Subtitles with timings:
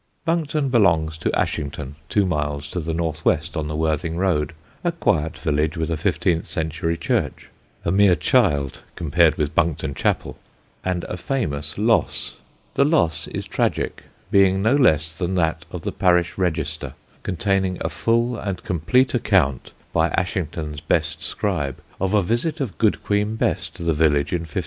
[0.25, 4.91] Buncton belongs to Ashington, two miles to the north west on the Worthing road, a
[4.91, 7.51] quiet village with a fifteenth century church
[7.85, 10.39] (a mere child compared with Buncton Chapel)
[10.83, 12.37] and a famous loss.
[12.73, 17.89] The loss is tragic, being no less than that of the parish register containing a
[17.89, 23.69] full and complete account, by Ashington's best scribe, of a visit of Good Queen Bess
[23.69, 24.59] to the village in 1591.